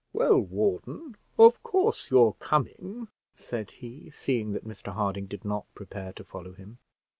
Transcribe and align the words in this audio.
"Well, 0.13 0.39
warden, 0.39 1.15
of 1.37 1.61
course 1.61 2.09
you're 2.09 2.33
coming," 2.39 3.07
said 3.35 3.69
he, 3.69 4.09
seeing 4.09 4.53
that 4.53 4.65
Mr 4.67 4.93
Harding 4.93 5.27
did 5.27 5.45
not 5.45 5.67
prepare 5.75 6.11
to 6.13 6.23
follow 6.23 6.53
him. 6.53 6.79